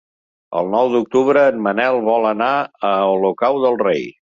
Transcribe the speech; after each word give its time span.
El 0.61 0.71
nou 0.75 0.89
d'octubre 0.95 1.45
en 1.51 1.63
Manel 1.67 2.01
vol 2.11 2.29
anar 2.33 2.51
a 2.95 2.99
Olocau 3.15 3.67
del 3.69 3.83
Rei. 3.89 4.09